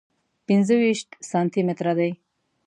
[0.47, 2.11] پنځه ویشت سانتي متره دی.